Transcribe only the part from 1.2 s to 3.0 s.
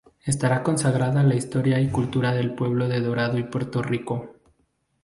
a la historia y cultura del pueblo